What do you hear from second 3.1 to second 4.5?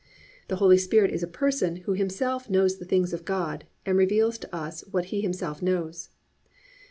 of God and reveals